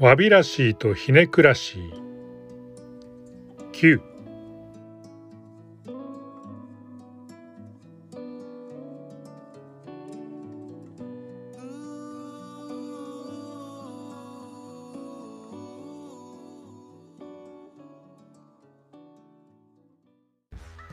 [0.00, 1.92] わびらしいとひねくらしい。
[3.72, 4.00] 9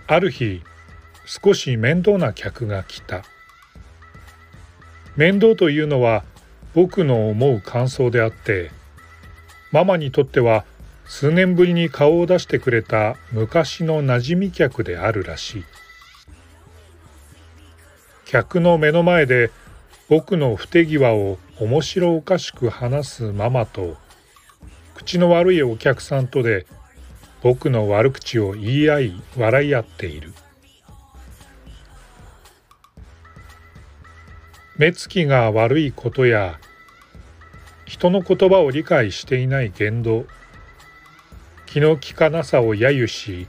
[0.07, 0.61] ある日
[1.25, 3.23] 少し面倒な客が来た。
[5.15, 6.23] 面倒というのは
[6.73, 8.71] 僕の思う感想であって
[9.71, 10.65] ママにとっては
[11.05, 15.63] 数年ぶりに顔を出してくれた昔の馴染み客であるらしい。
[18.25, 19.51] 客の目の前で
[20.09, 23.95] 僕の不手際を面白おかしく話すママと
[24.95, 26.65] 口の悪いお客さんとで
[27.41, 30.33] 僕の悪口を言い合い笑い合っている。
[34.77, 36.59] 目つきが悪いことや
[37.85, 40.25] 人の言葉を理解していない言動。
[41.65, 43.47] 気の利かなさを揶揄し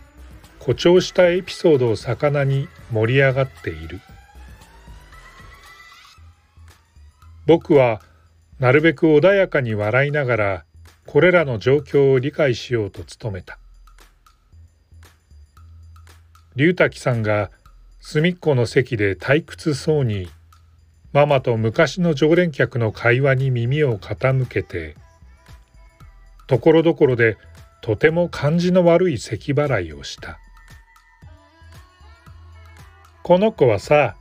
[0.59, 4.01] 誇張したエピソードを魚に盛り上がっている。
[7.47, 8.03] 僕は
[8.59, 10.64] なるべく穏やかに笑いながら
[11.07, 13.59] これらの状況を理解しようと努めた。
[16.57, 17.51] 龍滝さんが
[18.01, 20.29] 隅っこの席で退屈そうに
[21.17, 24.97] ママと昔の常連客の会話に耳を傾けて
[26.47, 27.39] ところどころで
[27.81, 30.39] とても感じの悪い咳払いをした。
[33.23, 34.14] この子はさ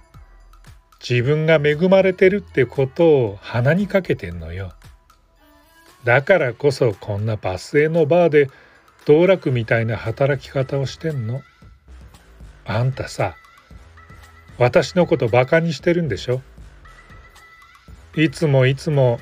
[1.06, 4.72] 自分が恵まれてるってことを鼻にかけてんのよ。
[6.06, 8.50] だからこそこんなバスへのバーで
[9.04, 11.42] 道楽みたいな働き方をしてんの。
[12.64, 13.36] あんたさ
[14.58, 16.42] 私のことバカにしてるんでしょ？
[18.16, 19.20] いつもいつも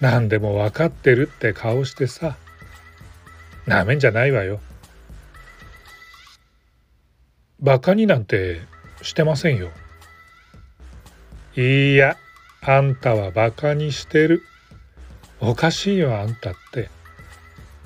[0.00, 2.36] 何でも分かってるって顔してさ
[3.66, 4.60] なめんじゃないわよ。
[7.60, 8.62] バカになんて
[9.02, 9.70] してませんよ。
[11.54, 12.16] いいや
[12.62, 14.42] あんたはバカにしてる。
[15.40, 16.90] おかしいよあんたって。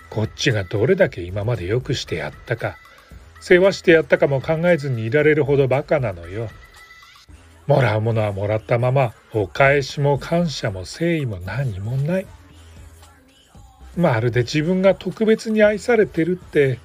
[0.09, 2.77] こっちがどれだけ今までよくしてやったか
[3.41, 6.49] 世話してやったかも考えずにいられるほどバカなのよ。
[7.67, 12.27] もらうものはもらったままお返しも感謝も誠意も何もない。
[13.97, 16.79] まるで自分が特別に愛されてるって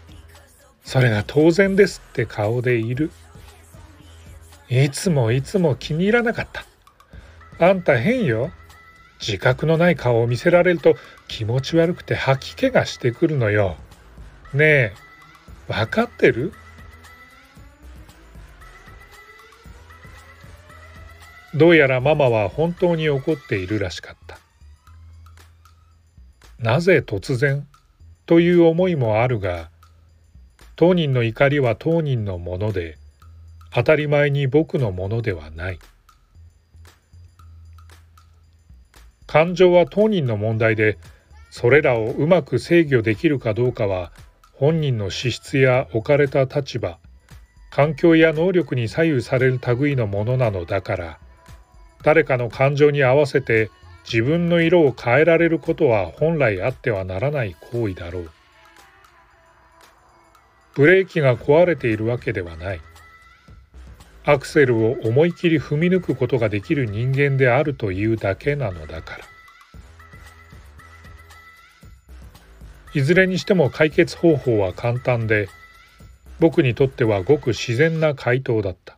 [0.83, 3.11] それが当然ですって顔でいる。
[4.69, 6.65] いつもいつも気に入らなかった。
[7.59, 8.51] あんた変よ。
[9.19, 10.95] 自覚のない顔を見せられると
[11.27, 13.75] 気持ち悪くて吐き気がしてくるのよ。
[14.53, 14.93] ねえ
[15.67, 16.53] 分かってる？
[21.53, 24.39] どうやらママは本当に怒っているらしかった。
[26.59, 27.67] なぜ突然
[28.25, 29.69] という思いもあるが
[30.75, 32.97] 当人の怒りは当人のもので
[33.73, 35.79] 当たり前に僕のものではない。
[39.27, 40.97] 感情は当人の問題で
[41.51, 44.11] それらをうまく制御できるかどうかは
[44.53, 46.99] 本人の資質や置かれた立場
[47.69, 51.19] 環境や能力に左右される類のものなのだから
[52.03, 53.69] 誰かの感情に合わせて
[54.03, 58.31] 自分の色を変えられることは本来あってはならない行為だろう。
[60.73, 62.81] ブレーキが壊れているわけではない。
[64.23, 69.25] アクセルを思い切り踏み抜くことができる人間であるというだけなのだから。
[72.93, 75.47] いずれにしても解決方法は簡単で
[76.39, 78.97] 僕にとってはごく自然な回答だった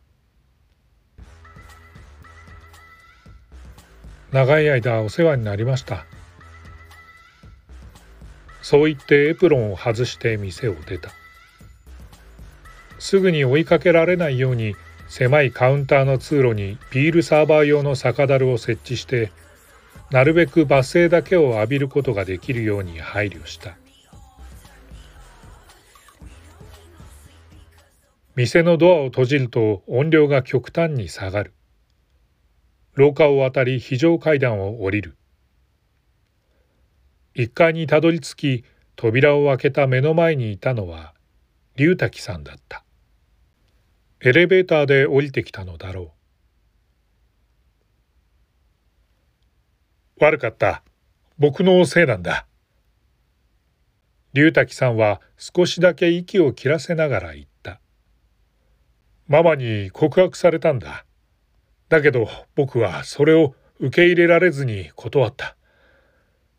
[4.34, 6.06] 長い間お世話になりました。
[8.62, 11.10] そう言ってエプロンを外して店を出た。
[12.98, 14.74] すぐに追いかけられないように
[15.08, 19.30] 狭いカウンターの通路にビールサーバー用の酒樽を設置して
[20.10, 23.76] なるべく罵声だけを浴びることができるように配慮した。
[28.34, 31.52] 店のドアを閉じると音量が極端に下がる。
[32.94, 35.16] 廊下を渡り非常階段を降りる。
[37.34, 38.64] 1階にたどり着き
[38.96, 41.14] 扉を開けた目の前にいたのは
[41.76, 42.84] 龍滝さんだった。
[44.20, 46.12] エレベーターで降りてきたのだろ
[50.20, 50.24] う。
[50.24, 50.82] 悪かった。
[51.36, 52.46] 僕のせいなんだ。
[54.32, 57.80] 龍滝さんは少しだけ息を切らせながら言った。
[59.26, 61.04] ママに告白されたんだ。
[61.88, 65.56] だけど僕はそれを受け入れられずに断った。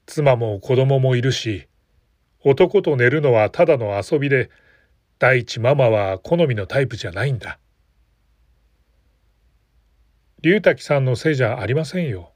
[0.05, 1.67] 妻も子供もいるし
[2.41, 4.51] 男と寝るのはただの遊びで
[5.17, 7.59] 第一ママは好みのタイプじゃないんだ。
[10.41, 12.31] 龍滝さんのせいじゃありませんよ。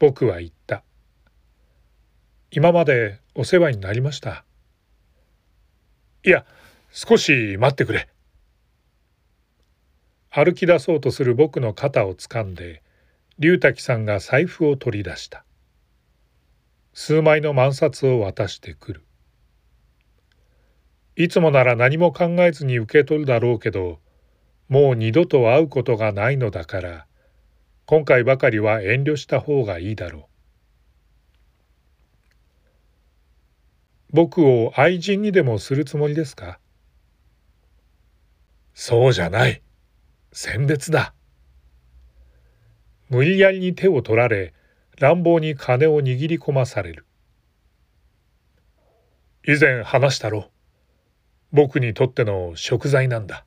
[0.00, 0.82] 僕は言った。
[2.50, 4.44] 今までお世話になりました。
[6.24, 6.44] いや、
[6.90, 8.08] 少し待ってくれ。
[10.30, 12.82] 歩き出そうとする僕の肩をつかんで、
[13.38, 15.44] 龍滝さんが財布を取り出した。
[16.92, 19.04] 数枚の万札を渡してくる。
[21.16, 23.98] いつもなら何も考えずに受け取るだろうけど、
[24.68, 27.06] もう二度と会うことがないのだから、
[27.84, 30.22] 今回ばかりは遠慮した方がいいだろう。
[34.12, 36.60] 僕を愛人にでもするつもりですか？
[38.74, 39.62] そうじゃない。
[40.32, 41.14] 選別だ。
[43.08, 44.54] 無理やりに手を取られ、
[44.98, 47.06] 乱暴に金を握り込まされる。
[49.46, 50.50] 以前話したろ。
[51.52, 53.44] 僕にとっての食材なんだ。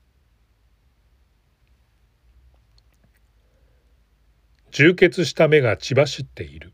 [4.71, 6.73] 充血した目が血走っている。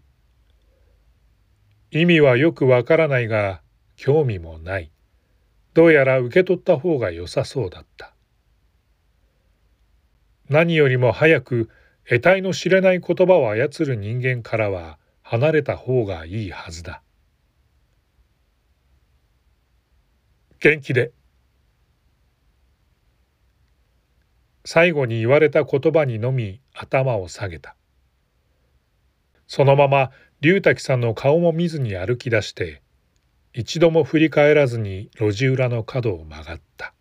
[1.91, 3.61] 意味はよくわからないが
[3.95, 4.91] 興味もない。
[5.73, 8.15] どうやら受け取った方が良さそうだった。
[10.49, 11.69] 何よりも早く
[12.07, 17.03] 得体の知れない言葉を操る人間からは離れた方がいいはずだ。
[20.59, 21.11] 元気で。
[24.65, 27.75] 最後に言われた言葉にのみ頭を下げた。
[29.47, 30.11] そのまま
[30.41, 32.81] 龍滝さんの顔も見ずに歩き出して
[33.53, 36.93] 一度も振り返らずに路地裏の角を曲がった。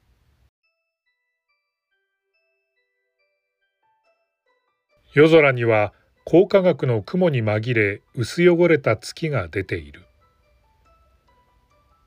[5.18, 5.92] 夜空には
[6.24, 10.04] 高化学の雲に紛れ薄汚れた月が出ている。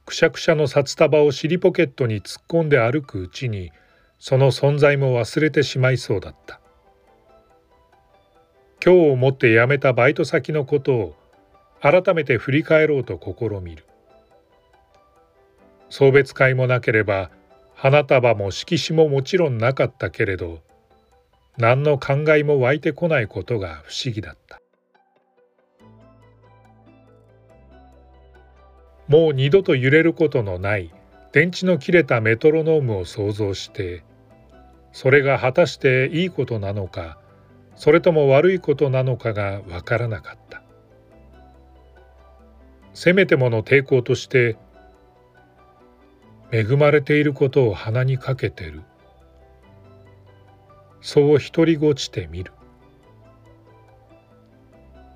[0.06, 3.70] くしゃくしゃの札束を尻ポケットに突っ込んで歩くうちに
[4.18, 6.62] その存在も忘れてしまいそうだった。
[8.82, 11.16] 今日をもって辞めたバイト先のことを
[11.82, 13.84] 改めて振り返ろうと試みる。
[15.90, 17.30] 送別会もなければ
[17.76, 20.62] 花束も色紙ももちろんなかったけれど
[21.58, 24.62] 何の考えも湧いてこないことが不思議だった。
[29.08, 30.94] もう二度と揺れることのない
[31.34, 34.06] 電池の切れたメトロノームを想像して
[34.94, 37.18] それが果たしていいことなのか
[37.76, 40.62] それとも悪いことなのかがわからなかった。
[42.94, 44.58] せめてもの抵抗として
[46.52, 48.82] 恵まれていることを鼻にかけてる。
[51.02, 52.52] そう独りごちてみる。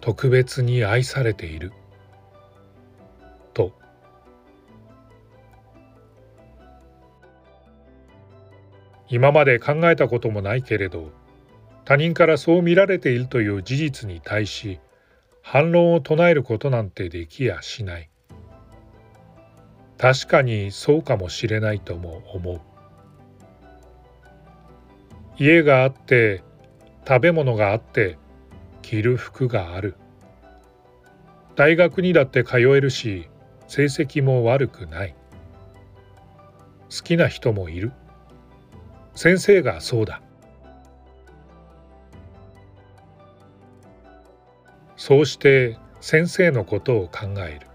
[0.02, 1.72] 特別に愛されている。
[3.54, 3.72] と。
[9.10, 11.12] 今まで考えたこともないけれど
[11.86, 14.80] 他人からそう見られているという事実に対し
[15.44, 18.10] 反論を唱えることなんてできやしない。
[19.98, 22.75] 確かにそうかもしれないとも思う。
[25.38, 26.44] 家があって
[27.08, 28.18] 食べ物があって
[28.82, 29.96] 着る服がある。
[31.56, 33.30] 大学にだって通えるし
[33.68, 35.16] 成績も悪くない。
[36.90, 37.92] 好きな人もいる。
[39.14, 40.22] 先生がそうだ。
[44.96, 47.68] そうして先生のことを考える。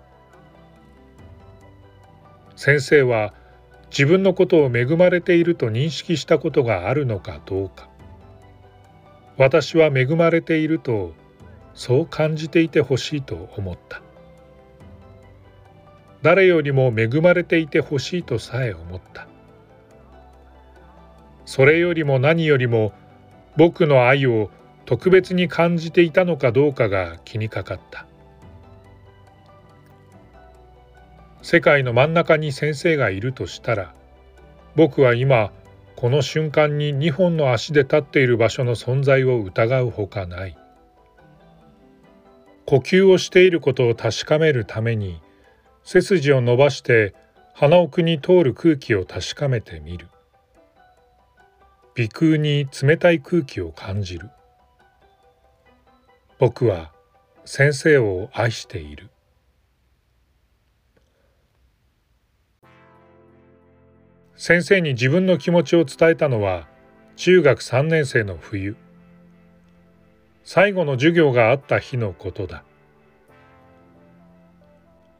[2.56, 3.35] 先生は
[3.90, 7.88] 自分のことを恵まれていると認識したことがあるのかどうか。
[9.37, 11.12] 私は恵まれていると
[11.75, 14.02] そう感じていてほしいと思った。
[16.23, 19.26] 誰よりも恵まれていてほしいとさえ思った。
[21.47, 22.92] それよりも何よりも
[23.56, 24.50] 僕の愛を
[24.85, 28.06] 特別に感じていたのかどうかが気にかかった。
[31.42, 33.94] 世界の真ん中に先生がいるとしたら
[34.76, 35.52] 僕は今
[35.97, 40.56] この瞬間に2本の足で立っている場所の存在を疑うほかない。
[42.64, 45.20] 呼吸をしていることを確かめるために
[45.85, 47.14] 背筋を伸ばして
[47.52, 50.06] 鼻奥に通る空気を確かめてみる。
[51.97, 54.30] 鼻腔に冷たい空気を感じる。
[56.38, 56.92] 僕は
[57.44, 59.11] 先生を愛している。
[64.42, 66.66] 先生に自分の気持ちを伝えたのは
[67.16, 68.75] 中学3年生の冬。
[70.44, 72.64] 最後の授業があった日のことだ。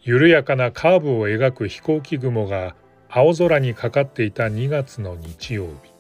[0.03, 2.75] 緩やかなカーブを描く飛行機雲が
[3.11, 5.93] 青空にかかっていた2月の日曜日。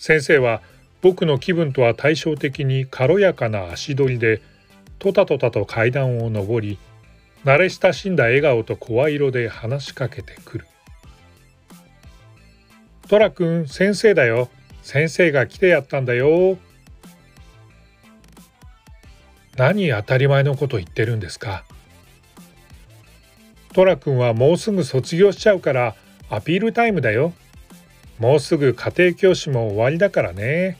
[0.00, 0.62] 先生は
[1.00, 4.42] 僕の気分とは対照的に軽やかな足取りで
[4.98, 6.76] とたとたと階段を上り
[7.44, 10.66] 慣れ親しんだ笑顔と声色で話しかけてくる
[13.08, 14.48] 「トラ君先生だよ。
[14.82, 16.58] 先生が来てやったんだよ」
[19.56, 21.64] 何当たり前のこと言ってるんですか？
[23.74, 25.94] トラ君はもうすぐ卒業しちゃうから
[26.30, 27.32] アピールタイムだよ。
[28.18, 30.78] もうすぐ家庭教師も終わりだからね。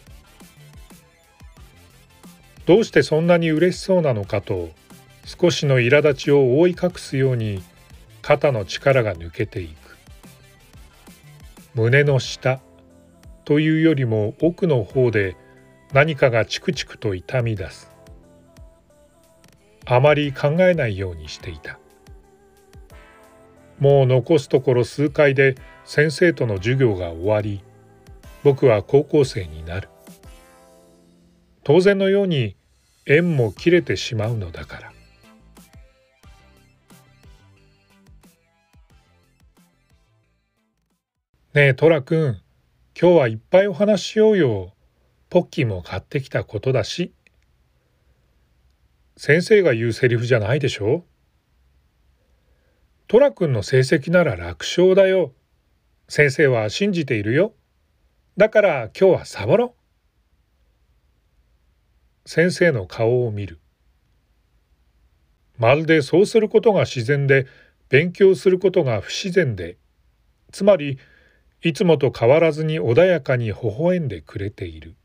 [2.65, 4.71] どうしてそんなに嬉しそうなのかと
[5.25, 7.63] 少しの苛立ちを覆い隠すように
[8.23, 9.97] 肩の力が抜けていく。
[11.75, 12.61] 胸の下
[13.45, 15.37] というよりも奥の方で
[15.93, 17.91] 何かがチクチクと痛み出す。
[19.85, 21.79] あまり考えないようにしていた。
[23.79, 27.65] もう残すところ数回で先生との授業が終わり
[28.45, 29.89] 僕は高校生になる。
[31.65, 32.57] 当然のように
[33.07, 34.92] 縁も切れてしまうのだから。
[41.55, 42.41] ねえトラくん
[42.99, 44.73] 今日はいっぱいお話ししようよ
[45.29, 47.13] ポッキーも買ってきたことだし
[49.19, 51.05] 先生が言うセリフじゃないでしょ？
[53.07, 55.35] トラ君の成績なら楽勝だよ。
[56.09, 57.53] 先生は信じているよ。
[58.39, 59.75] だから今日はサボろ
[62.25, 62.29] う。
[62.31, 63.61] 先生の顔を見る。
[65.59, 67.47] まるでそうすることが自然で
[67.91, 69.77] 勉強することが不自然で
[70.51, 70.99] つまり
[71.63, 74.97] いつもと変わらずに穏やかに微笑んでくれている。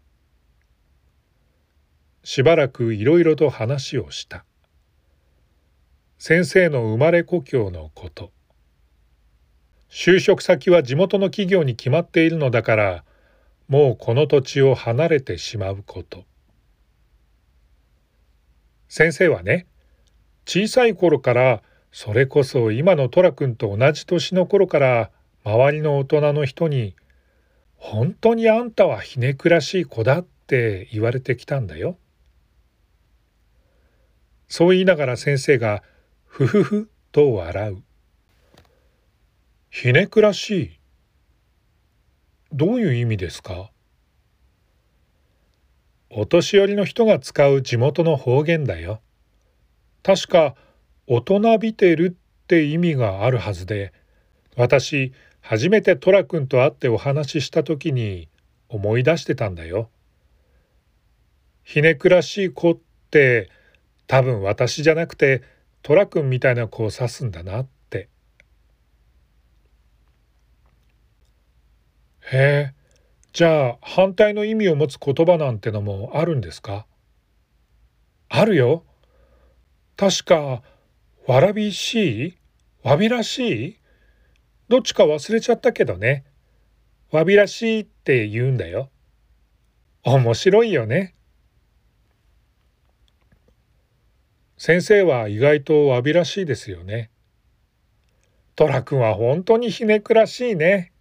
[2.23, 4.43] しばらくいろいろと話をした。
[6.19, 8.31] 先生の生まれ故郷のこと
[9.87, 13.03] 就職先は地元の企業に決まっているのだから
[13.67, 16.23] もうこの土地を離れてしまうこと
[18.89, 19.67] 先生はね
[20.47, 21.61] 小さい頃から
[21.91, 25.11] それこそ今のトラ君と同じ年の頃から
[25.47, 26.93] 周りの大人の人に
[27.77, 31.97] 「本当にあんたはひねくらしい子だ」って言われてきたんだよ。
[34.49, 35.83] そう言いながら先生が
[36.25, 37.83] 「ふふふと笑う。
[39.69, 40.79] ひねくらしい。
[42.51, 43.71] どういう意味ですか
[46.09, 49.01] お年寄りの人が使う地元の方言だよ。
[50.03, 50.55] 確か
[51.05, 53.93] 大人びてるって意味があるはずで
[54.57, 55.13] 私
[55.49, 58.27] 初めてトラ君と会ってお話しした時に
[58.67, 59.89] 思い出してたんだよ。
[61.63, 62.77] ひねくらしい子っ
[63.09, 63.49] て
[64.07, 65.41] 多分私じゃなくて
[65.83, 68.09] トラ君みたいな子を指すんだなって。
[72.29, 72.73] へえ
[73.31, 76.85] じゃあ反対の意味を持つ言葉なんてのもあるんですか？
[78.27, 78.83] あるよ。
[79.95, 80.61] 確か
[81.25, 82.37] わらびしい？
[82.83, 83.77] わびらしい？
[84.69, 86.25] どっちか忘れちゃったけどね
[87.11, 88.89] わびらしいって言うんだよ
[90.03, 91.15] 面白いよね
[94.59, 97.11] 先生は意外とわびらしいですよね。
[98.55, 100.91] トラ君は本当にひねくらしいね。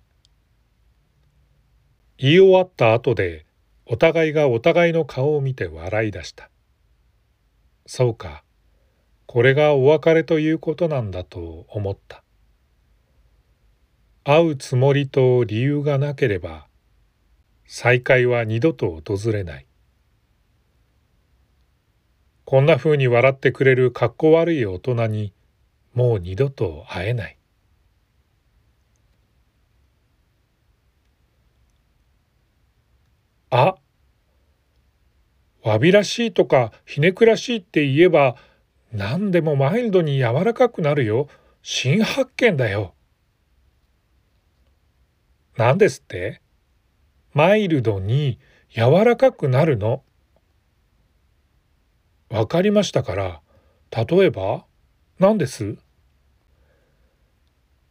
[2.18, 3.46] 言い終わった後で
[3.86, 6.50] お互いがお互いの顔を見て笑い出した。
[7.86, 8.44] そうか、
[9.24, 12.22] これがお別れということなんだと思った。
[14.28, 16.66] 会うつもりと理由がなければ
[17.64, 19.66] 再会は二度と訪れない。
[22.44, 25.32] こんな風に笑ってくれるかっこ悪い大人に
[25.94, 27.38] もう二度と会えない。
[33.50, 33.76] あ
[35.62, 38.34] わびらしいとかひねくらしいって言えば
[38.90, 41.28] 何でもマイルドに柔らかくなるよ。
[41.62, 42.95] 新発見だよ。
[45.56, 46.42] 何ですって？
[47.32, 48.38] マイルドに
[48.70, 50.02] 柔らかくなるの？
[52.28, 53.40] わかりましたから
[53.90, 54.66] 例えば
[55.18, 55.78] 何です？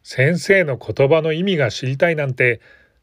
[0.02, 2.60] 先生の言葉の意味が知りたいなんて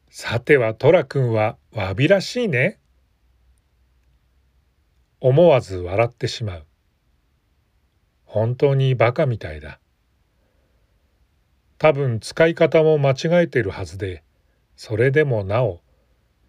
[0.10, 2.80] さてはトラ君はわびらしいね。
[5.20, 6.66] 思わず笑ってしまう。
[8.26, 9.80] 本当にバカみたいだ。
[11.78, 14.24] 多分使い方も間違えているはずで
[14.76, 15.82] それでもなお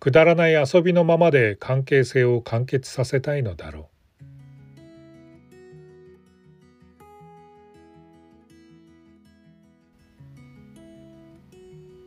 [0.00, 3.94] くだらない遊びのままで関係性を完結させたいのだろう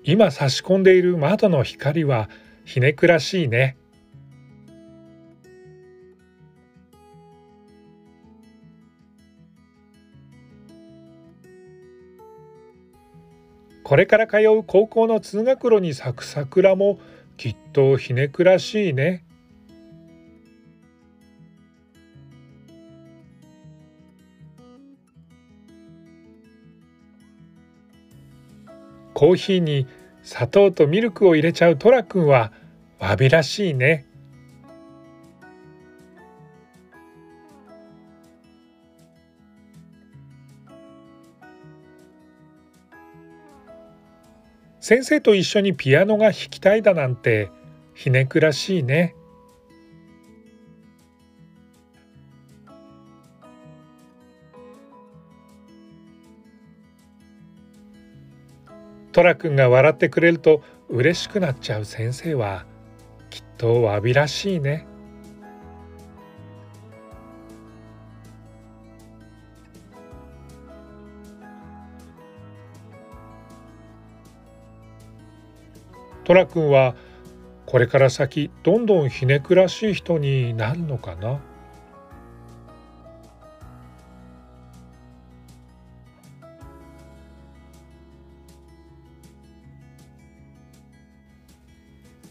[0.04, 2.30] 今差し込んでいる窓の光は
[2.64, 3.76] ひねくらしいね。
[13.88, 17.00] これから通う高校の通学路に咲く桜も
[17.38, 19.24] きっとひねくらしいね。
[29.14, 29.88] コーヒーに
[30.22, 32.52] 砂糖とミルクを入れちゃうトラくんは
[33.00, 34.06] わびらしいね。
[44.88, 47.52] 先生と一緒にピアノが弾きたいだなんて
[47.94, 49.16] ひねくらしいね。
[59.12, 62.66] トラくんが笑ってくれると嬉しくなっちゃう先生は
[63.30, 64.88] きっとわびらしいね。
[76.28, 76.94] トラ君は
[77.66, 81.40] これから先どんどんひねくらしい人になるのかな？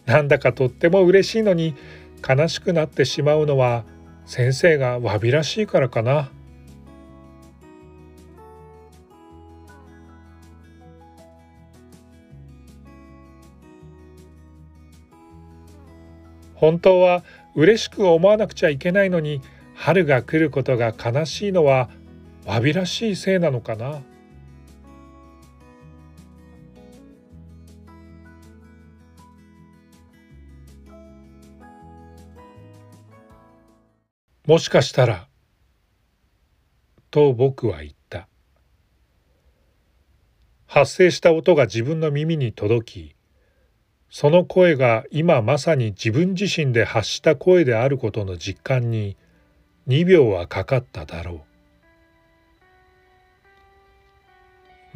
[0.04, 1.74] なんだかとっても嬉しいのに
[2.22, 3.86] 悲しくなってしまうのは
[4.26, 6.30] 先生がわびらしいからかな。
[16.66, 17.22] 本当は
[17.54, 19.40] 嬉しく思わなくちゃいけないのに
[19.76, 21.88] 春が来ることが悲しいのは
[22.44, 24.02] わびらしいせいなのかな。
[34.44, 35.28] もしかしたら
[37.12, 38.26] と僕は言った。
[40.66, 43.15] 発生した音が自分の耳に届き
[44.10, 49.16] その声が今まさに自分自身で発した声であることの実感に
[49.88, 51.40] 2秒はかかっただろう。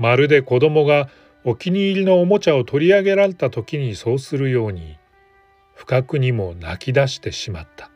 [0.03, 1.11] まるで子供が
[1.45, 4.97] お気に入りのおもちゃを取り上げられた時にそうするように
[5.75, 7.91] 不覚にも泣き出してしまった。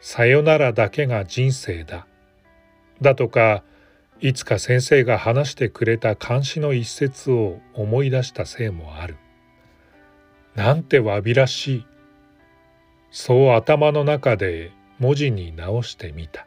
[0.00, 2.06] さよならだけが人生だ。
[3.00, 3.62] だとか
[4.20, 9.16] いつか先生が話してくれた漢詩の一節を思い出したせいもある。
[10.54, 11.86] なんてわびらしい。
[13.10, 16.46] そう頭の中で文字に直してみた。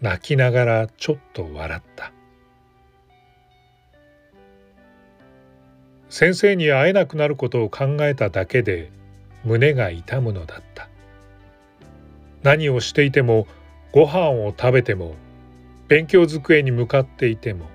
[0.00, 2.12] 泣きながらちょっと笑った。
[6.08, 8.90] 先生に会えなくなることを考えただけで
[9.44, 10.88] 胸が痛むのだった。
[12.42, 13.46] 何をしていても
[13.92, 15.14] ご飯を食べても
[15.88, 17.66] 勉強机に向かっていても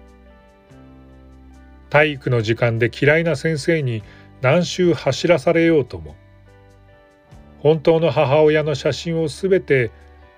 [1.90, 4.04] 体育の時間で嫌いな先生に
[4.42, 6.16] 何周走らされようとも
[7.60, 9.92] 本当の母親の写真をすべて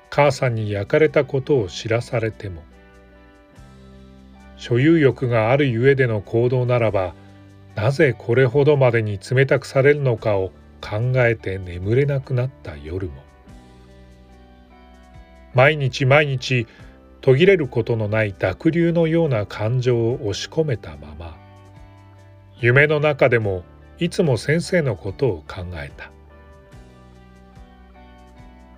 [0.09, 2.63] 母さんに焼かれたことを知らされても
[4.57, 7.13] 所有欲があるゆえでの行動ならば
[7.75, 13.13] なぜこれほどまでに冷たくされるのかを考えて眠れなくなった夜も
[15.53, 16.67] 毎日毎日
[17.25, 21.35] 途切れることのない濁流のような感情を押し込めたまま
[22.59, 23.63] 夢の中でも
[23.97, 26.11] いつも先生のことを考えた。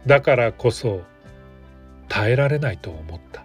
[0.06, 1.02] だからこそ
[2.08, 3.44] 耐えられないと思った。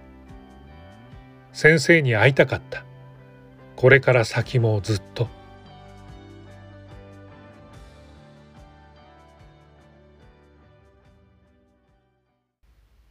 [1.52, 2.84] 先生に会いたかった。
[3.74, 5.26] これから先もずっと。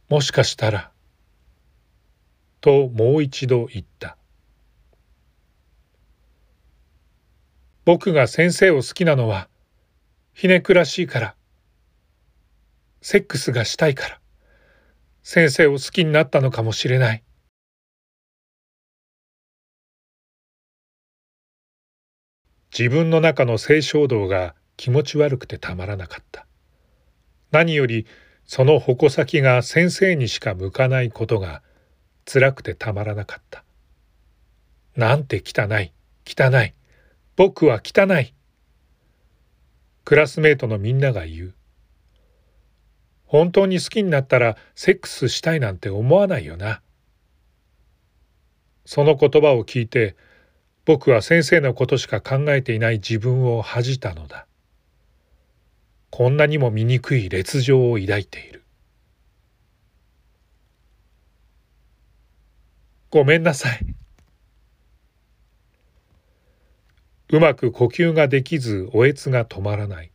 [0.08, 0.91] もしかしたら
[2.62, 4.16] ともう一度言った。
[7.84, 9.48] 僕が先生を好きなのは
[10.32, 11.34] ひねくらしいから、
[13.00, 14.20] セックスがしたいから、
[15.24, 17.24] 先生を好きになったのかもしれない。
[22.76, 26.46] 自分の中の性衝動が気持ち悪くてたまらなかった。
[27.50, 28.06] 何より
[28.44, 31.62] その矛先が先生にしか向かないことが
[32.24, 33.64] 辛くてたまらなかった。
[34.96, 35.92] なんて汚い、
[36.26, 36.74] 汚い、
[37.36, 38.34] 僕は汚い。
[40.04, 41.54] クラスメートのみんなが言う。
[43.24, 46.82] 本当に好きになったらセックスしたいなんて思わないよな。
[48.84, 50.16] その言葉を聞いて
[50.84, 54.46] 僕は先生のことしか考えていない自分を恥じたのだ。
[56.10, 58.61] こんなにも醜い劣情を抱いている。
[63.12, 63.94] ごめんなさい。
[67.28, 70.10] うまく呼吸ができずおえつが止まらない。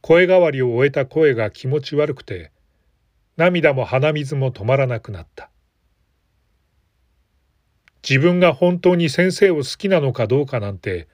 [0.00, 2.50] 声変わりを終えた声が気持ち悪くて
[3.36, 5.50] 涙も鼻水も止まらなくなった。
[8.02, 11.06] 自分が本当に先生を好きなのかどうかなんて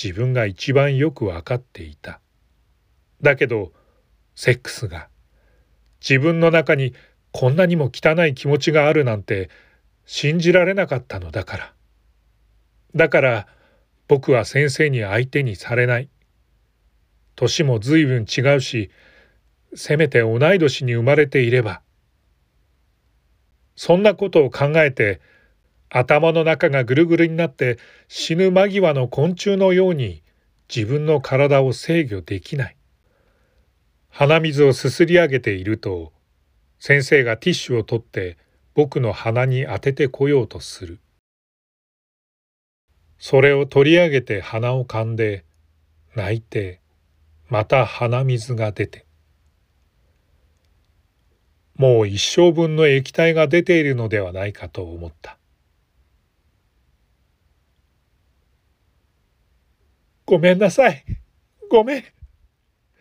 [0.00, 2.20] 自分が一番よくわかっていた。
[3.22, 3.72] だけど
[4.36, 5.08] セックスが
[6.00, 6.94] 自分の中に
[7.32, 9.50] こんなにも汚い気持ちがあるなんて
[10.06, 11.72] 信じられなかったのだから。
[12.94, 13.46] だから
[14.08, 16.08] 僕は先生に相手にされない。
[17.36, 18.90] 年も随分違うし、
[19.74, 21.82] せめて同い年に生まれていれば。
[23.76, 25.20] そんなことを考えて
[25.88, 30.22] 頭の中がぐるぐるになって死ぬ間際の昆虫のように
[30.74, 32.76] 自分の体を制御できない。
[34.08, 36.12] 鼻水をすすり上げていると
[36.78, 38.36] 先生がティッシュを取って
[38.74, 41.00] 僕の鼻に当ててこようとする。
[43.18, 45.44] それを取り上げて鼻をかんで
[46.14, 46.80] 泣いて
[47.48, 49.08] また鼻水が出て
[51.78, 55.38] もう一生分の液体が出ているのではないかと思った。
[60.26, 61.04] ごめんなさい。
[61.70, 62.04] ごめん。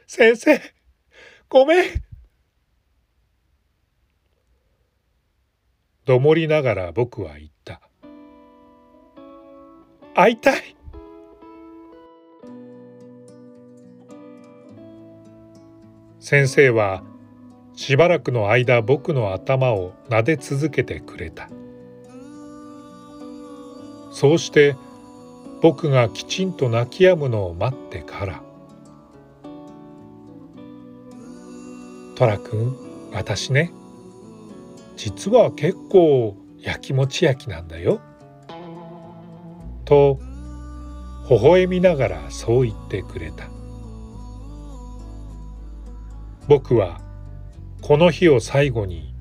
[0.05, 0.61] 先生、
[1.49, 1.89] ごめん。
[6.07, 7.81] どもりながら僕は言った。
[10.15, 10.77] 会いたい。
[16.21, 17.03] 先生は
[17.75, 21.49] しばらくの間僕の頭を撫で続けてくれた。
[24.11, 24.77] そうして
[25.61, 28.41] 僕がきちんと泣き止むのを待ってから
[32.15, 32.77] 「トラ君
[33.11, 33.73] 私ね
[34.97, 38.01] 実は結構やきもち焼きなんだよ」
[39.85, 40.19] と
[41.29, 43.47] 微笑みながらそう言ってくれた。
[46.47, 46.99] 僕は
[47.81, 49.13] この日を最後に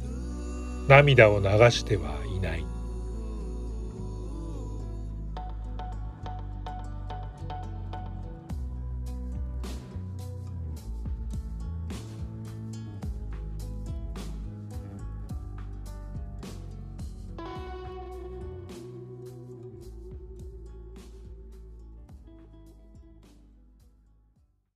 [0.89, 2.21] 涙を流しては
[2.57, 2.66] い。